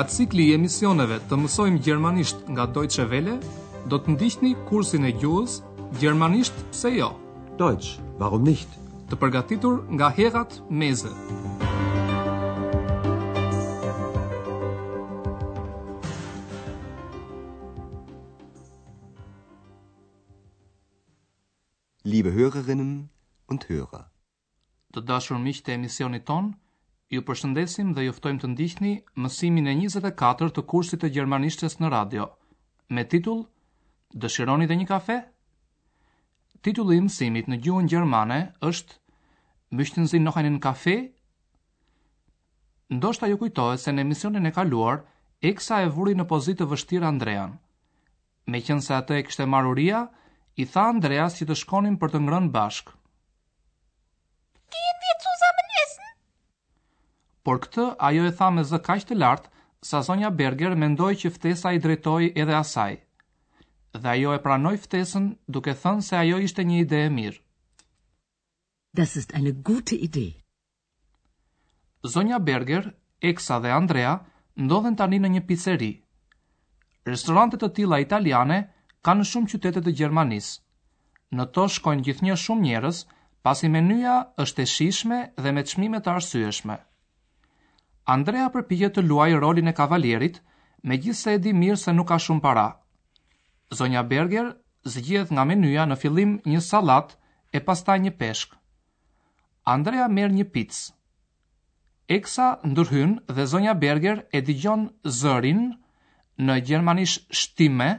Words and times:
Nga 0.00 0.06
cikli 0.08 0.44
i 0.48 0.52
emisioneve 0.56 1.16
të 1.28 1.36
mësojmë 1.36 1.80
gjermanisht 1.84 2.46
nga 2.48 2.64
Deutsche 2.72 3.04
Welle, 3.10 3.34
do 3.92 3.98
të 4.00 4.14
ndihni 4.14 4.52
kursin 4.70 5.04
e 5.04 5.10
gjuhës 5.12 5.56
Gjermanisht 6.00 6.56
pse 6.70 6.92
jo? 6.94 7.08
Deutsch, 7.60 7.98
warum 8.22 8.46
nicht? 8.48 8.78
Të 9.10 9.18
përgatitur 9.20 9.82
nga 9.98 10.08
Herat 10.08 10.56
Meze. 10.72 11.12
Liebe 22.08 22.32
Hörerinnen 22.40 23.10
und 23.52 23.68
Hörer. 23.68 24.06
Të 24.96 25.04
dashur 25.12 25.44
miq 25.44 25.60
të 25.68 25.76
emisionit 25.76 26.24
ton, 26.32 26.54
ju 27.14 27.20
përshëndesim 27.28 27.88
dhe 27.96 28.02
juftojmë 28.06 28.40
të 28.42 28.48
ndihni 28.52 28.90
mësimin 29.22 29.66
e 29.66 29.72
24 29.80 30.50
të 30.58 30.62
kursit 30.72 31.00
të 31.02 31.08
gjermanishtes 31.16 31.74
në 31.82 31.88
radio, 31.94 32.26
me 32.94 33.02
titull 33.10 33.40
Dëshironi 34.22 34.66
dhe 34.70 34.76
një 34.78 34.86
kafe? 34.90 35.16
Titulli 36.66 36.98
i 36.98 37.02
mësimit 37.02 37.50
në 37.50 37.58
gjuhën 37.66 37.88
gjermane 37.90 38.38
është 38.70 38.98
Möchten 39.80 40.06
Sie 40.10 40.18
noch 40.22 40.36
einen 40.40 40.58
Kaffee? 40.62 41.10
Ndoshta 42.90 43.28
ju 43.30 43.36
kujtohet 43.42 43.78
se 43.82 43.92
në 43.94 44.02
emisionin 44.04 44.46
e 44.46 44.50
kaluar 44.54 45.02
Eksa 45.50 45.80
e 45.86 45.90
vuri 45.94 46.14
në 46.18 46.26
pozitë 46.30 46.66
vështirë 46.70 47.06
Andrean. 47.08 47.52
Me 48.50 48.58
qënë 48.66 48.82
se 48.86 48.96
atë 48.98 49.18
e 49.20 49.22
kështë 49.28 49.46
maruria, 49.48 50.02
i 50.62 50.66
tha 50.66 50.86
Andreas 50.90 51.38
që 51.38 51.46
të 51.48 51.58
shkonim 51.62 51.96
për 52.02 52.12
të 52.12 52.22
ngrën 52.26 52.50
bashkë. 52.54 52.92
Gjen 54.74 55.06
e 55.12 55.14
të 55.22 55.34
por 57.46 57.58
këtë 57.64 57.84
ajo 58.08 58.24
e 58.28 58.32
tha 58.38 58.46
me 58.54 58.62
zë 58.70 58.78
kaq 58.86 59.04
të 59.10 59.16
lartë 59.20 59.88
sa 59.90 60.00
zonja 60.08 60.30
Berger 60.40 60.74
mendoi 60.82 61.14
që 61.22 61.30
ftesa 61.36 61.70
i 61.76 61.80
drejtoi 61.84 62.26
edhe 62.42 62.56
asaj. 62.56 62.94
Dhe 64.02 64.08
ajo 64.14 64.34
e 64.34 64.40
pranoi 64.46 64.76
ftesën 64.82 65.30
duke 65.56 65.74
thënë 65.84 66.04
se 66.08 66.16
ajo 66.18 66.40
ishte 66.48 66.64
një 66.70 66.80
ide 66.84 66.98
e 67.04 67.14
mirë. 67.16 67.38
Das 69.00 69.14
ist 69.20 69.32
eine 69.38 69.52
gute 69.68 69.94
Idee. 70.08 70.34
Zonja 72.14 72.38
Berger, 72.50 72.90
Eksa 73.30 73.58
dhe 73.64 73.70
Andrea 73.76 74.12
ndodhen 74.66 74.96
tani 75.00 75.18
në 75.22 75.30
një 75.36 75.42
pizzeri. 75.50 75.90
Restorante 77.10 77.56
të 77.60 77.70
tilla 77.78 78.00
italiane 78.04 78.60
kanë 79.04 79.20
në 79.24 79.28
shumë 79.32 79.50
qytete 79.54 79.80
të 79.88 79.94
Gjermanisë. 80.02 80.60
Në 81.38 81.46
to 81.56 81.66
shkojnë 81.76 82.02
gjithnjë 82.08 82.36
shumë 82.44 82.64
njerëz, 82.68 83.02
pasi 83.46 83.70
menyja 83.76 84.16
është 84.44 84.62
e 84.66 84.70
shishme 84.76 85.18
dhe 85.42 85.52
me 85.56 85.62
çmime 85.72 86.00
të 86.04 86.14
arsyeshme. 86.18 86.78
Andrea 88.08 88.48
përpijet 88.52 88.94
të 88.96 89.02
luaj 89.06 89.32
rolin 89.44 89.68
e 89.68 89.74
kavalierit, 89.76 90.40
me 90.82 90.94
e 90.94 91.36
di 91.38 91.52
mirë 91.62 91.76
se 91.80 91.92
nuk 91.92 92.08
ka 92.08 92.18
shumë 92.18 92.40
para. 92.44 92.66
Zonja 93.78 94.02
Berger 94.02 94.48
zgjedh 94.92 95.32
nga 95.34 95.44
menyja 95.44 95.84
në 95.86 95.96
filim 96.00 96.38
një 96.48 96.60
salat 96.66 97.16
e 97.52 97.60
pasta 97.60 97.96
një 98.00 98.10
peshk. 98.22 98.54
Andrea 99.74 100.08
merë 100.08 100.32
një 100.38 100.44
pizzë. 100.54 100.92
Eksa 102.16 102.46
ndërhyn 102.66 103.12
dhe 103.36 103.44
Zonja 103.52 103.74
Berger 103.84 104.24
e 104.32 104.40
digjon 104.48 104.88
zërin 105.20 105.60
në 106.46 106.56
gjermanisht 106.66 107.28
shtime 107.40 107.90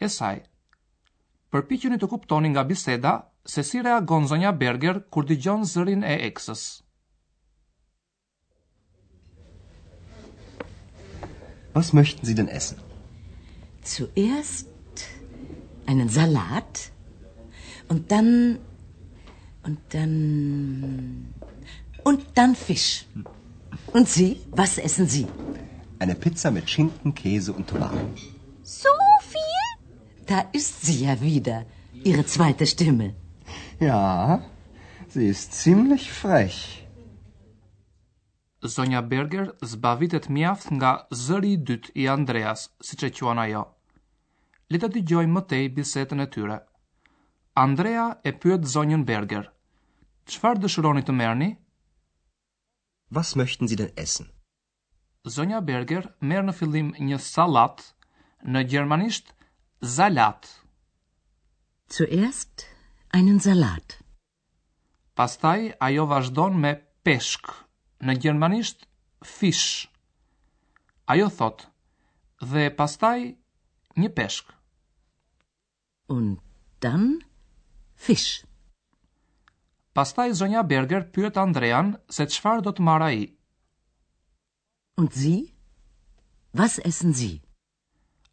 e 0.00 0.08
saj. 0.10 0.40
Përpikjën 1.52 1.94
të 2.00 2.08
kuptoni 2.14 2.48
nga 2.54 2.64
biseda 2.72 3.12
se 3.54 3.62
si 3.62 3.82
reagon 3.86 4.26
Zonja 4.32 4.52
Berger 4.64 5.04
kur 5.12 5.24
digjon 5.30 5.62
zërin 5.74 6.02
e 6.02 6.16
eksës. 6.30 6.64
Was 11.78 11.92
möchten 11.92 12.24
Sie 12.28 12.34
denn 12.38 12.48
essen? 12.58 12.76
Zuerst 13.84 14.66
einen 15.90 16.08
Salat 16.18 16.74
und 17.88 18.02
dann 18.12 18.30
und 19.66 19.78
dann 19.94 20.14
und 22.08 22.22
dann 22.38 22.52
Fisch. 22.66 22.90
Und 23.96 24.06
Sie, 24.16 24.30
was 24.62 24.72
essen 24.86 25.06
Sie? 25.14 25.26
Eine 26.00 26.16
Pizza 26.24 26.50
mit 26.56 26.66
Schinken, 26.70 27.14
Käse 27.20 27.52
und 27.52 27.66
Tomaten. 27.72 28.08
So 28.64 28.92
viel? 29.32 29.66
Da 30.32 30.38
ist 30.60 30.74
sie 30.86 30.98
ja 31.04 31.14
wieder, 31.20 31.58
Ihre 32.02 32.24
zweite 32.34 32.66
Stimme. 32.74 33.06
Ja, 33.90 34.42
sie 35.14 35.26
ist 35.28 35.52
ziemlich 35.62 36.10
frech. 36.22 36.60
Zonja 38.62 39.02
Berger 39.10 39.50
zbavitet 39.62 40.28
mjaft 40.28 40.70
nga 40.72 41.06
zëri 41.10 41.52
i 41.52 41.56
dyt 41.66 41.90
i 41.94 42.08
Andreas, 42.08 42.64
siç 42.86 43.02
e 43.04 43.10
quan 43.16 43.38
ajo. 43.44 43.64
Le 44.72 44.78
të 44.82 44.88
dëgjojmë 44.96 45.32
më 45.36 45.42
tej 45.50 45.68
bisedën 45.76 46.20
e 46.20 46.26
tyre. 46.32 46.58
Andrea 47.62 48.06
e 48.28 48.32
pyet 48.42 48.64
zonjën 48.74 49.04
Berger: 49.10 49.46
Çfarë 50.30 50.60
dëshironi 50.62 51.02
të 51.06 51.12
merrni? 51.20 51.50
Was 53.18 53.36
möchten 53.38 53.68
Sie 53.70 53.76
denn 53.80 53.92
essen? 54.04 54.26
Zonja 55.34 55.60
Berger 55.68 56.10
merr 56.30 56.42
në 56.48 56.52
fillim 56.58 56.90
një 57.12 57.18
sallat, 57.28 57.86
në 58.42 58.66
gjermanisht 58.72 59.32
salat. 59.94 60.46
Zuerst 61.98 62.66
einen 63.14 63.40
Salat. 63.48 63.98
Pastaj 65.18 65.70
ajo 65.88 66.04
vazhdon 66.10 66.60
me 66.64 66.72
peshk, 67.04 67.46
në 68.06 68.14
gjermanisht 68.22 68.84
fish. 69.26 69.86
Ajo 71.10 71.28
thot, 71.38 71.64
dhe 72.42 72.68
pastaj 72.78 73.18
një 73.98 74.10
peshk. 74.18 74.52
Und 76.14 76.38
dann 76.80 77.18
fish. 78.06 78.44
Pastaj 79.98 80.36
zonja 80.38 80.62
Berger 80.62 81.02
pyet 81.12 81.40
Andrean 81.42 81.96
se 82.08 82.26
çfarë 82.30 82.62
do 82.62 82.70
të 82.76 82.84
marr 82.86 83.08
ai. 83.08 83.24
Und 84.98 85.12
Sie? 85.12 85.54
Was 86.54 86.78
essen 86.86 87.12
Sie? 87.14 87.40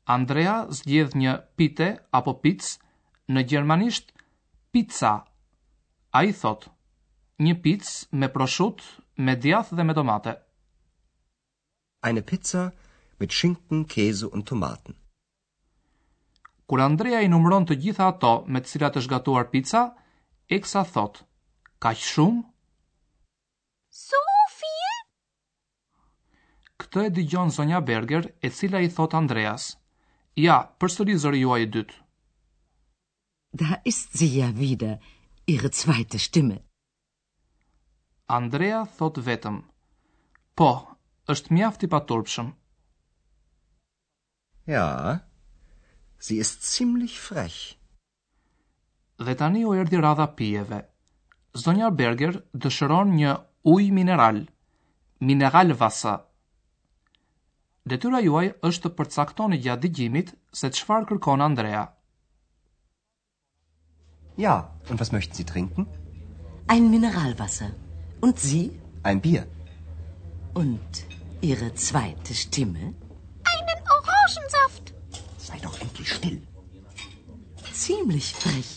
Andrea 0.05 0.59
zgjedh 0.69 1.15
një 1.17 1.33
pite 1.57 1.87
apo 2.13 2.35
pizz 2.43 2.75
në 3.33 3.45
gjermanisht 3.49 4.13
pizza. 4.71 5.15
Ai 6.13 6.29
thot: 6.33 6.69
Një 7.41 7.55
pizz 7.65 7.95
me 8.21 8.29
proshut 8.35 8.85
me 9.17 9.35
djath 9.35 9.71
dhe 9.73 9.83
me 9.83 9.93
tomate. 9.93 10.35
Eine 12.03 12.21
pizza 12.21 12.71
mit 13.19 13.31
Schinken, 13.31 13.85
Käse 13.87 14.27
und 14.27 14.45
Tomaten. 14.47 14.95
Kur 16.67 16.81
Andrea 16.81 17.21
i 17.21 17.27
numron 17.29 17.65
të 17.65 17.77
gjitha 17.83 18.07
ato 18.09 18.31
me 18.47 18.59
të 18.61 18.67
cilat 18.71 18.95
është 18.97 19.09
gatuar 19.13 19.47
pizza, 19.51 19.83
Eksa 20.57 20.83
thot: 20.91 21.19
"Kaq 21.83 21.97
shumë?" 22.07 22.41
So 23.99 24.21
viel? 24.59 24.99
Këtë 26.83 27.05
e 27.05 27.09
dëgjon 27.17 27.51
Sonja 27.55 27.79
Berger, 27.81 28.27
e 28.45 28.49
cila 28.49 28.79
i 28.85 28.89
thot 28.95 29.13
Andreas: 29.21 29.69
"Ja, 30.45 30.59
përsëri 30.79 31.15
zëri 31.23 31.41
juaj 31.45 31.61
i 31.61 31.67
dytë." 31.77 32.01
Da 33.61 33.81
ist 33.93 34.17
sie 34.17 34.31
ja 34.37 34.49
wieder, 34.61 34.97
ihre 35.47 35.69
zweite 35.71 36.19
Stimme. 36.27 36.57
Andrea 38.27 38.85
thot 38.97 39.19
vetëm. 39.21 39.59
Po, 40.57 40.67
është 41.29 41.53
mjaft 41.53 41.83
i 41.85 41.89
paturpshëm. 41.93 42.47
Ja. 44.65 44.87
Si 46.25 46.39
është 46.41 46.65
ziemlich 46.71 47.19
frech. 47.21 47.57
Dhe 49.21 49.35
tani 49.41 49.61
u 49.65 49.75
erdhi 49.77 50.01
radha 50.01 50.25
pijeve. 50.35 50.79
Zonja 51.65 51.91
Berger 51.99 52.39
dëshiron 52.65 53.13
një 53.19 53.35
ujë 53.73 53.93
mineral. 53.99 54.41
Mineral 55.21 55.75
vasa. 55.83 56.15
Detyra 57.85 58.23
juaj 58.25 58.49
është 58.65 58.87
të 58.89 58.93
përcaktoni 59.01 59.61
gjatë 59.67 59.85
dëgjimit 59.85 60.33
se 60.61 60.73
çfarë 60.79 61.07
kërkon 61.11 61.45
Andrea. 61.45 61.85
Ja, 64.41 64.57
und 64.89 64.99
was 64.99 65.11
möchten 65.13 65.35
Sie 65.37 65.45
trinken? 65.53 65.85
Ein 66.67 66.89
Mineralwasser. 66.91 67.71
Und 68.25 68.39
Sie? 68.39 68.63
Ein 69.03 69.19
Bier. 69.21 69.41
Und 70.61 70.93
Ihre 71.47 71.67
zweite 71.75 72.33
Stimme? 72.33 72.83
Einen 73.55 73.79
Orangensaft. 73.95 74.85
Sei 75.47 75.57
doch 75.65 75.75
endlich 75.83 76.09
still. 76.17 76.39
Ziemlich 77.83 78.27
frech, 78.43 78.71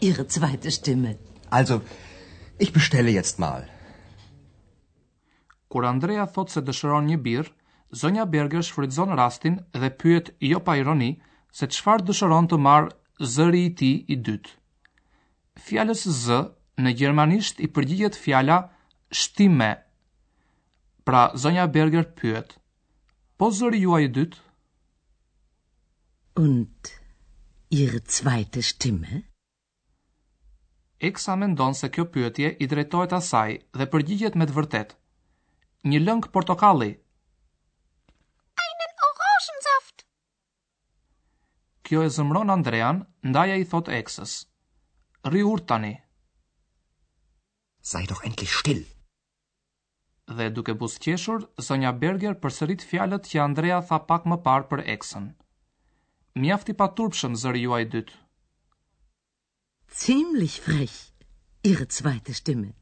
Ihre 0.00 0.24
zweite 0.36 0.70
Stimme. 0.70 1.10
Also, 1.50 1.82
ich 2.56 2.70
bestelle 2.72 3.10
jetzt 3.10 3.38
mal. 3.38 3.68
Kur 5.72 5.84
Andrea 5.92 6.24
thot 6.36 6.54
se 6.56 6.64
dëshëron 6.70 7.10
një 7.10 7.20
birë, 7.28 7.52
zonja 8.04 8.24
Berger 8.36 8.64
shfrytëzon 8.70 9.12
rastin 9.20 9.60
dhe 9.82 9.92
pyet 10.02 10.32
jo 10.52 10.62
pa 10.70 10.78
ironi 10.80 11.10
se 11.60 11.68
çfarë 11.76 12.06
dëshëron 12.08 12.48
të 12.54 12.62
marrë 12.70 13.28
zëri 13.34 13.66
i 13.68 13.76
tij 13.82 14.00
i 14.16 14.20
dytë. 14.30 14.56
Fjalës 15.68 16.06
z 16.26 16.40
në 16.86 16.96
gjermanisht 17.02 17.60
i 17.60 17.68
përgjigjet 17.76 18.16
fjala 18.24 18.60
0 18.62 18.70
shtime. 19.14 19.70
Pra, 21.06 21.28
zonja 21.36 21.66
Berger 21.76 22.04
pyet, 22.20 22.54
po 23.38 23.50
zëri 23.52 23.80
juaj 23.84 24.06
dytë? 24.18 24.40
Und 26.42 26.90
ihre 27.70 28.00
zweite 28.02 28.62
Stimme? 28.68 29.20
Eksa 31.08 31.36
mendon 31.36 31.76
se 31.78 31.90
kjo 31.94 32.06
pyetje 32.14 32.50
i 32.58 32.66
drejtohet 32.70 33.12
asaj 33.14 33.58
dhe 33.78 33.88
përgjigjet 33.92 34.38
me 34.40 34.48
të 34.48 34.56
vërtet. 34.58 34.94
Një 35.92 36.00
lëng 36.06 36.24
portokalli. 36.34 36.90
Einen 38.64 38.96
Orangensaft. 39.10 40.06
Kjo 41.86 42.06
e 42.08 42.10
zëmron 42.16 42.54
Andrean, 42.56 43.04
ndaja 43.26 43.60
i 43.60 43.68
thot 43.74 43.92
Eksës. 44.00 44.38
Rri 45.28 45.44
urt 45.52 45.68
tani. 45.68 45.92
Sei 47.92 48.06
doch 48.08 48.24
endlich 48.24 48.56
still 48.62 48.84
dhe 50.26 50.48
duke 50.54 50.72
busqeshur, 50.74 51.44
zonja 51.60 51.92
Berger 51.92 52.34
përsërit 52.40 52.82
fjalët 52.88 53.26
që 53.30 53.40
Andrea 53.44 53.80
tha 53.88 53.98
pak 54.08 54.24
më 54.32 54.38
parë 54.46 54.68
për 54.70 54.80
eksën. 54.96 55.26
Mjafti 56.44 56.72
pa 56.80 56.88
turpshëm 57.00 57.34
zërë 57.42 57.60
juaj 57.64 57.82
dytë. 57.94 58.14
Ziemlich 60.04 60.56
frech, 60.64 60.96
ihre 61.62 61.86
zweite 61.90 62.34
stimme. 62.34 62.72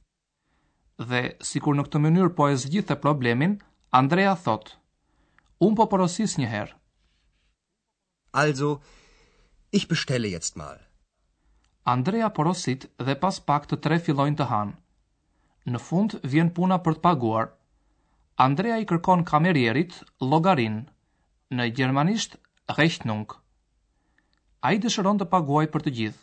Dhe, 1.02 1.22
si 1.44 1.60
kur 1.60 1.74
në 1.74 1.84
këtë 1.86 1.98
mënyrë 2.04 2.32
po 2.38 2.48
e 2.48 2.56
zgjithë 2.62 2.94
e 2.94 3.02
problemin, 3.02 3.58
Andrea 3.90 4.36
thot, 4.44 4.76
unë 5.60 5.76
po 5.76 5.86
porosis 5.92 6.38
njëherë. 6.38 6.78
Also, 8.40 8.76
ich 9.72 9.88
bestelle 9.90 10.30
jetzt 10.30 10.56
mal. 10.56 10.78
Andrea 11.84 12.30
porosit 12.30 12.86
dhe 12.98 13.18
pas 13.20 13.36
pak 13.50 13.66
të 13.66 13.80
tre 13.84 13.98
fillojnë 14.06 14.38
të 14.40 14.48
hanë 14.52 14.78
në 15.70 15.78
fund 15.78 16.16
vjen 16.26 16.50
puna 16.56 16.78
për 16.82 16.96
të 16.98 17.02
paguar. 17.04 17.50
Andrea 18.42 18.80
i 18.82 18.86
kërkon 18.88 19.22
kamerierit 19.28 19.98
logarin, 20.20 20.80
në 21.52 21.68
gjermanisht 21.78 22.38
rechnung. 22.78 23.28
A 24.62 24.72
i 24.74 24.78
dëshëron 24.82 25.20
të 25.22 25.26
paguaj 25.30 25.66
për 25.74 25.82
të 25.84 25.92
gjithë. 25.98 26.20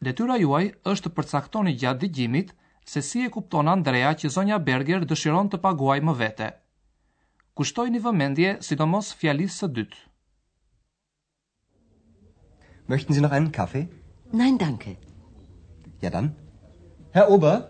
Detyra 0.00 0.36
juaj 0.40 0.64
është 0.88 1.10
të 1.10 1.14
përcaktoni 1.18 1.74
gjatë 1.80 2.04
digjimit 2.06 2.54
se 2.88 3.02
si 3.04 3.20
e 3.20 3.28
kupton 3.32 3.68
Andrea 3.68 4.14
që 4.16 4.30
zonja 4.32 4.58
Berger 4.64 5.04
dëshiron 5.08 5.50
të 5.52 5.60
paguaj 5.64 5.98
më 6.08 6.14
vete. 6.20 6.48
Kushtoj 7.58 7.88
një 7.92 8.00
vëmendje, 8.04 8.52
sidomos 8.64 9.10
fjalisë 9.20 9.56
së 9.60 9.68
dytë. 9.78 10.06
Möchten 12.88 13.14
Sie 13.14 13.20
noch 13.22 13.32
einen 13.36 13.50
Kaffee? 13.52 13.84
Nein, 14.32 14.56
danke. 14.58 14.96
Ja 16.02 16.10
dann. 16.10 16.30
Herr 17.14 17.28
Ober, 17.30 17.64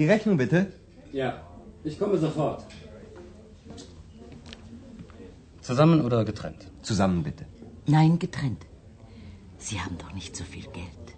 Die 0.00 0.06
Rechnung 0.08 0.38
bitte. 0.40 0.58
Ja, 1.12 1.30
ich 1.84 1.98
komme 2.02 2.16
sofort. 2.20 2.64
Zusammen 5.68 6.00
oder 6.06 6.20
getrennt? 6.28 6.62
Zusammen 6.90 7.18
bitte. 7.26 7.44
Nein, 7.94 8.14
getrennt. 8.22 8.62
Sie 9.66 9.76
haben 9.82 9.98
doch 10.02 10.12
nicht 10.20 10.36
so 10.40 10.44
viel 10.52 10.64
Geld. 10.78 11.12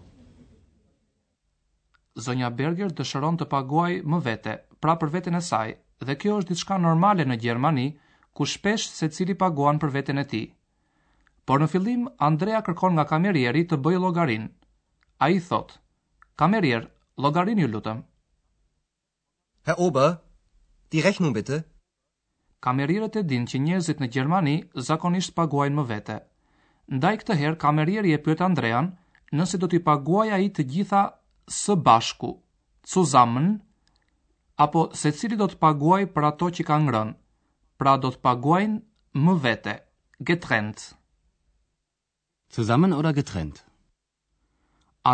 Zonja 2.27 2.51
Berger 2.63 2.91
dëshëron 3.03 3.39
të 3.43 3.49
paguaj 3.55 3.95
më 4.15 4.21
vete, 4.29 4.57
pra 4.83 4.97
për 5.05 5.15
veten 5.17 5.39
e 5.39 5.45
saj, 5.53 5.77
dhe 6.07 6.19
kjo 6.25 6.41
është 6.41 6.57
diçka 6.57 6.81
normale 6.89 7.29
në 7.31 7.39
Gjermani, 7.45 7.87
ku 8.35 8.49
shpesh 8.57 8.89
se 8.99 9.13
cili 9.19 9.39
paguan 9.45 9.79
për 9.85 9.95
veten 10.01 10.25
e 10.27 10.31
ti. 10.35 10.43
Por 11.47 11.63
në 11.63 11.71
fillim, 11.77 12.09
Andrea 12.31 12.65
kërkon 12.71 12.99
nga 12.99 13.07
kamerieri 13.15 13.63
të 13.71 13.79
bëjë 13.87 14.03
logarin. 14.09 14.51
A 15.25 15.31
i 15.31 15.39
thot, 15.53 15.79
kamerier, 16.45 16.91
logarin 17.29 17.63
ju 17.67 17.71
lutëm. 17.77 18.09
Herr 19.65 19.79
Ober, 19.79 20.21
die 20.91 21.01
Rechnung 21.05 21.33
bitte. 21.35 21.57
Kamerierët 22.67 23.19
e 23.21 23.21
dinë 23.33 23.51
që 23.53 23.59
njerëzit 23.67 24.01
në 24.03 24.09
Gjermani 24.17 24.55
zakonisht 24.87 25.35
paguajnë 25.37 25.77
më 25.77 25.85
vete. 25.91 26.17
Ndaj 26.97 27.13
këtë 27.21 27.37
herë 27.43 27.61
kamerieri 27.65 28.15
e 28.15 28.19
pyet 28.25 28.43
Andrean 28.47 28.89
nëse 29.41 29.61
do 29.63 29.69
t'i 29.71 29.79
paguaj 29.91 30.27
ai 30.39 30.49
të 30.57 30.65
gjitha 30.73 31.03
së 31.59 31.77
bashku, 31.89 32.31
zusammen, 32.95 33.47
apo 34.67 34.83
se 35.03 35.15
cili 35.21 35.39
do 35.39 35.47
të 35.53 35.61
paguaj 35.63 36.01
për 36.17 36.29
ato 36.31 36.51
që 36.59 36.67
ka 36.71 36.81
ngrënë. 36.87 37.15
Pra 37.81 37.95
do 38.03 38.11
të 38.17 38.23
paguajnë 38.29 39.25
më 39.29 39.37
vete, 39.47 39.77
getrennt. 40.33 40.89
Zusammen 42.59 42.95
oder 42.99 43.15
getrennt. 43.21 43.63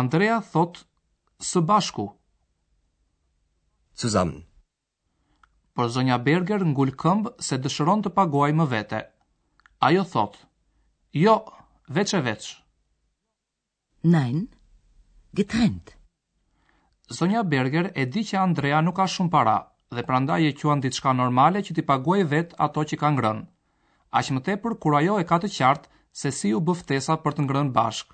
Andrea 0.01 0.41
thot 0.51 0.85
së 1.51 1.61
bashku, 1.69 2.09
zusammen. 4.01 4.37
Por 5.75 5.89
zonja 5.95 6.17
Berger 6.27 6.61
ngul 6.71 6.91
këmb 7.03 7.25
se 7.47 7.57
dëshiron 7.63 8.01
të 8.05 8.11
paguajë 8.19 8.57
më 8.59 8.67
vete. 8.73 9.01
Ajo 9.89 10.03
thot: 10.13 10.39
Jo, 11.23 11.35
veç 11.97 12.13
e 12.13 12.21
veç. 12.29 12.47
Nein, 14.15 14.41
getrennt. 15.39 15.93
Zonja 17.17 17.43
Berger 17.53 17.89
e 18.01 18.05
di 18.15 18.23
që 18.31 18.39
Andrea 18.41 18.81
nuk 18.81 18.97
ka 18.99 19.07
shumë 19.15 19.31
para 19.35 19.57
dhe 19.95 20.03
prandaj 20.09 20.41
e 20.49 20.53
quan 20.61 20.83
diçka 20.85 21.13
normale 21.19 21.63
që 21.65 21.75
ti 21.75 21.85
paguajë 21.91 22.27
vet 22.33 22.53
ato 22.65 22.83
që 22.91 22.99
ka 23.03 23.09
ngrënë. 23.15 23.47
Aq 24.19 24.29
më 24.35 24.43
tepër 24.47 24.75
kur 24.81 24.95
ajo 24.99 25.15
e 25.21 25.25
ka 25.31 25.39
të 25.43 25.49
qartë 25.57 25.87
se 26.21 26.31
si 26.39 26.53
u 26.57 26.61
bëftesa 26.65 26.83
ftesa 26.83 27.15
për 27.23 27.33
të 27.37 27.45
ngrënë 27.47 27.73
bashkë. 27.79 28.13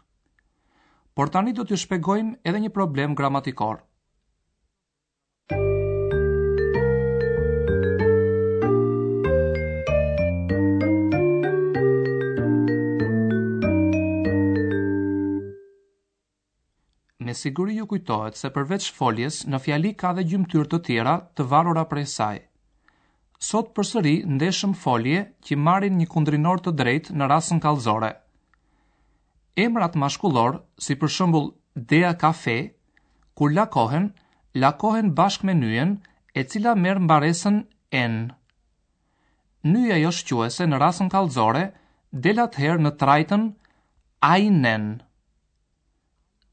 Por 1.16 1.30
tani 1.32 1.54
do 1.56 1.64
t'ju 1.66 1.78
shpjegojmë 1.84 2.38
edhe 2.50 2.62
një 2.64 2.72
problem 2.76 3.16
gramatikor. 3.16 3.78
siguri 17.36 17.76
ju 17.78 17.86
kujtohet 17.90 18.38
se 18.40 18.50
përveç 18.56 18.86
foljes 18.98 19.42
në 19.50 19.60
fjali 19.66 19.92
ka 20.04 20.14
dhe 20.18 20.24
gjymtyr 20.32 20.68
të 20.72 20.80
tjera 20.88 21.16
të 21.36 21.46
varura 21.52 21.84
prej 21.92 22.06
saj. 22.16 22.40
Sot 23.48 23.72
përsëri 23.78 24.16
ndeshëm 24.32 24.74
folje 24.84 25.24
që 25.46 25.58
marrin 25.68 25.98
një 26.00 26.08
kundrinor 26.16 26.62
të 26.66 26.72
drejt 26.82 27.12
në 27.20 27.28
rasën 27.34 27.60
kalzore. 27.62 28.14
Emrat 29.66 29.96
mashkullor, 29.96 30.62
si 30.84 30.96
për 30.96 31.14
shëmbull 31.18 31.52
Dea 31.92 32.14
Cafe, 32.20 32.56
kur 33.36 33.52
lakohen, 33.56 34.10
lakohen 34.56 35.14
bashk 35.16 35.44
me 35.48 35.54
nyen 35.56 35.98
e 36.36 36.44
cila 36.44 36.74
merë 36.76 37.06
mbaresën 37.06 37.62
N. 38.02 38.18
Nyja 39.72 40.00
jo 40.02 40.12
shqyëse 40.18 40.68
në 40.72 40.80
rasën 40.84 41.12
kalzore, 41.14 41.66
delat 42.12 42.58
herë 42.62 42.82
në 42.86 42.96
trajten 43.02 43.50
Ainen 44.26 45.05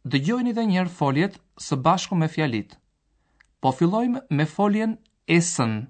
i 0.06 0.52
dhe 0.52 0.64
njerë 0.66 0.90
foljet 0.90 1.38
së 1.62 1.76
bashku 1.82 2.14
me 2.14 2.28
fjalit. 2.28 2.76
Po 3.60 3.70
fillojmë 3.72 4.20
me 4.30 4.44
foljen 4.46 4.96
esën. 5.28 5.86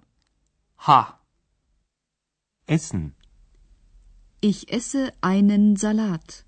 Ha. 0.84 1.06
Esën. 2.68 3.10
Ich 4.42 4.64
esse 4.68 5.10
einen 5.22 5.76
Salat. 5.76 6.44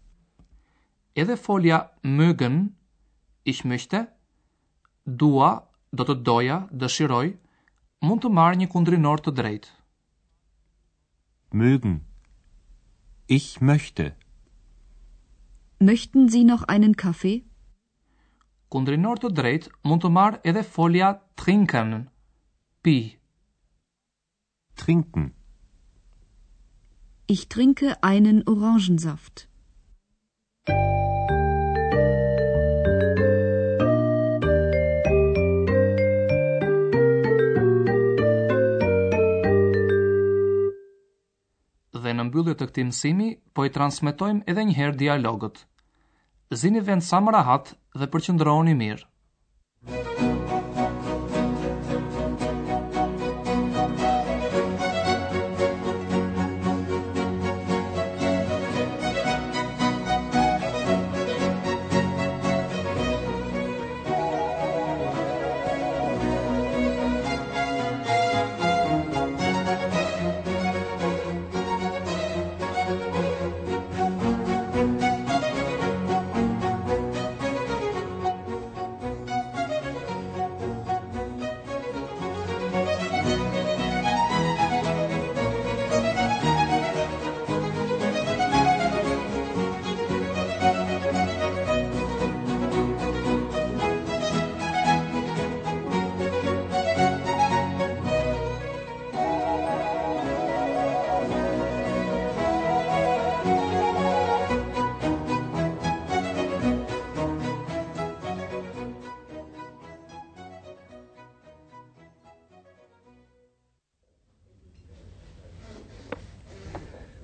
Edhe 1.17 1.37
folja 1.37 1.91
mögen, 2.03 2.75
ich 3.45 3.65
möchte, 3.65 4.07
dua, 5.07 5.65
do 5.93 6.05
të 6.05 6.23
doja, 6.27 6.67
dëshiroj, 6.73 7.37
mund 8.03 8.21
të 8.23 8.29
marrë 8.31 8.57
një 8.61 8.69
kundrinor 8.73 9.21
të 9.25 9.31
drejtë. 9.41 9.69
Mögen. 11.53 12.01
Ich 13.29 13.61
möchte. 13.61 14.17
Möchten 15.81 16.29
Sie 16.29 16.43
noch 16.45 16.65
einen 16.69 16.95
Kaffee? 16.97 17.41
kundrinor 18.75 19.21
të 19.23 19.29
drejtë 19.39 19.71
mund 19.87 20.03
të 20.03 20.09
marr 20.15 20.37
edhe 20.51 20.63
folja 20.77 21.09
trinken. 21.39 21.93
Pi. 22.83 22.95
Trinken. 24.81 25.29
Ich 27.35 27.45
trinke 27.55 27.93
einen 28.09 28.41
Orangensaft. 28.55 29.45
Dhe 41.93 42.17
në 42.17 42.27
mbyllje 42.27 42.59
të 42.59 42.67
këtij 42.73 42.89
mësimi, 42.91 43.31
po 43.55 43.63
i 43.65 43.73
transmetojmë 43.79 44.45
edhe 44.51 44.67
një 44.67 44.77
herë 44.81 44.99
dialogut. 45.05 45.63
Zini 46.55 46.83
vend 46.91 47.07
sa 47.07 47.23
më 47.25 47.33
rahat 47.39 47.71
dhe 48.03 48.07
përqëndroni 48.15 48.75
mirë. 48.81 49.07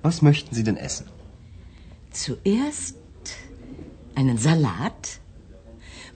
Was 0.03 0.21
möchten 0.21 0.53
Sie 0.55 0.63
denn 0.63 0.77
essen? 0.77 1.05
Zuerst 2.11 2.95
einen 4.15 4.37
Salat 4.37 5.19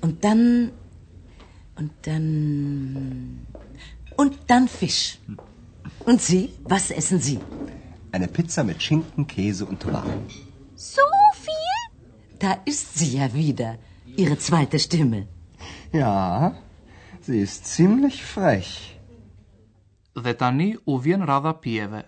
und 0.01 0.23
dann 0.23 0.71
und 1.75 1.91
dann 2.03 3.45
und 4.17 4.33
dann 4.47 4.67
Fisch. 4.67 5.19
Und 6.05 6.21
Sie, 6.21 6.49
was 6.63 6.89
essen 6.91 7.19
Sie? 7.19 7.39
Eine 8.11 8.27
Pizza 8.27 8.63
mit 8.63 8.81
Schinken, 8.81 9.27
Käse 9.27 9.65
und 9.65 9.79
Tomaten. 9.81 10.23
So 10.75 11.05
viel? 11.45 11.81
Da 12.39 12.51
ist 12.65 12.97
sie 12.97 13.17
ja 13.17 13.33
wieder, 13.33 13.77
Ihre 14.17 14.37
zweite 14.37 14.79
Stimme. 14.79 15.27
Ja, 15.91 16.55
sie 17.21 17.39
ist 17.39 17.65
ziemlich 17.65 18.23
frech. 18.23 18.97
Detani 20.15 20.77
uvjen 20.85 21.21
rada 21.21 21.53
pijeve. 21.53 22.03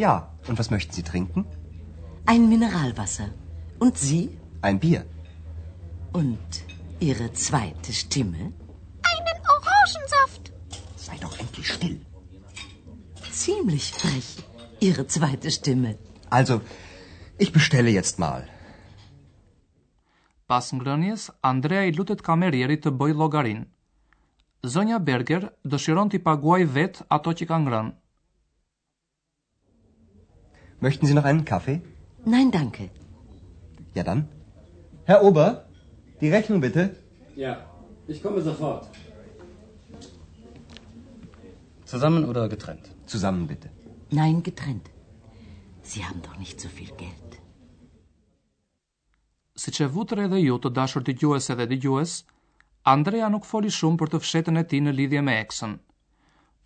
Ja, 0.00 0.14
und 0.48 0.56
was 0.60 0.70
möchten 0.70 0.92
Sie 0.98 1.02
trinken? 1.02 1.44
Ein 2.32 2.48
Mineralwasser. 2.48 3.28
Und 3.80 3.98
Sie? 3.98 4.38
Ein 4.62 4.78
Bier. 4.84 5.00
Und 6.12 6.50
Ihre 7.00 7.32
zweite 7.44 7.92
Stimme? 8.02 8.40
Einen 9.12 9.38
Orangensaft. 9.54 10.44
Sei 11.06 11.16
doch 11.24 11.34
endlich 11.44 11.66
still. 11.76 11.96
Ziemlich 13.32 13.90
frech, 14.00 14.28
Ihre 14.80 15.04
zweite 15.16 15.50
Stimme. 15.50 15.96
Also, 16.30 16.60
ich 17.38 17.50
bestelle 17.58 17.90
jetzt 17.98 18.18
mal. 18.26 18.46
Pas 20.46 20.70
ngrënjes, 20.78 21.26
Andrea 21.52 21.82
i 21.84 21.92
lutet 21.98 22.22
kamerierit 22.30 22.86
të 22.86 22.94
bëj 23.02 23.16
llogarinë. 23.20 23.64
Zonja 24.76 24.98
Berger 25.10 25.50
dëshiron 25.74 26.10
t'i 26.14 26.20
paguaj 26.30 26.62
vet 26.78 27.00
ato 27.18 27.34
që 27.40 27.48
ka 27.50 27.58
ngrënë. 27.64 27.90
Möchten 30.80 31.06
Sie 31.06 31.14
noch 31.14 31.24
einen 31.24 31.44
Kaffee? 31.44 31.80
Nein, 32.24 32.50
danke. 32.52 32.88
Ja, 33.94 34.02
dann. 34.04 34.28
Herr 35.06 35.22
Ober, 35.24 35.64
di 36.20 36.30
Rechnung 36.30 36.60
bitte. 36.60 36.94
Ja, 37.36 37.56
ich 38.06 38.22
komme 38.22 38.40
sofort. 38.42 38.86
Zusammen 41.84 42.24
oder 42.24 42.48
getrennt? 42.48 42.86
Zusammen 43.06 43.46
bitte. 43.48 43.70
Nein, 44.10 44.42
getrennt. 44.42 44.90
Sie 45.82 46.04
haben 46.04 46.22
doch 46.22 46.38
nicht 46.38 46.60
so 46.60 46.68
viel 46.68 46.92
Geld. 46.98 47.38
Si 49.58 49.72
që 49.74 49.88
vutër 49.90 50.26
edhe 50.28 50.38
ju 50.38 50.60
të 50.62 50.70
dashur 50.78 51.02
të 51.02 51.16
gjues 51.20 51.50
edhe 51.54 51.64
të 51.72 51.80
gjues, 51.84 52.12
Andreja 52.92 53.30
nuk 53.34 53.48
foli 53.48 53.72
shumë 53.78 53.98
për 54.04 54.12
të 54.12 54.20
fshetën 54.22 54.60
e 54.60 54.66
ti 54.70 54.78
në 54.84 54.94
lidhje 55.00 55.22
me 55.28 55.34
eksën 55.42 55.72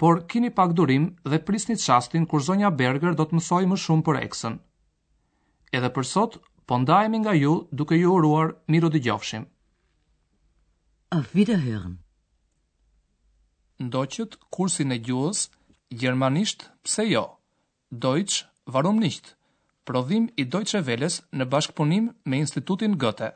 por 0.02 0.16
kini 0.30 0.50
pak 0.50 0.71
durim 0.78 1.02
dhe 1.32 1.38
prisni 1.49 1.75
qastin 1.87 2.25
kur 2.30 2.42
zonja 2.47 2.71
Berger 2.78 3.12
do 3.18 3.25
të 3.28 3.37
mësoj 3.38 3.61
më 3.73 3.76
shumë 3.82 4.02
për 4.09 4.16
eksën. 4.25 4.56
Edhe 5.78 5.90
për 5.99 6.06
sot, 6.12 6.38
po 6.66 6.78
ndajemi 6.82 7.21
nga 7.23 7.35
ju 7.38 7.52
duke 7.80 7.94
ju 8.00 8.11
uruar 8.16 8.49
miru 8.75 8.88
dë 8.94 9.00
gjofshim. 9.04 9.44
Auf 11.16 11.28
Wiederhören. 11.38 11.94
Ndoqët 13.87 14.35
kursin 14.50 14.90
e 14.97 14.99
gjuhës, 14.99 15.44
Gjermanisht, 16.00 16.66
pse 16.82 17.04
jo? 17.12 17.23
Deutsch, 18.02 18.42
varum 18.66 18.99
nisht. 19.04 19.37
Prodhim 19.87 20.26
i 20.40 20.49
Deutsche 20.56 20.82
Welles 20.88 21.21
në 21.37 21.44
bashkëpunim 21.54 22.11
me 22.26 22.42
Institutin 22.42 22.99
Goethe. 23.04 23.30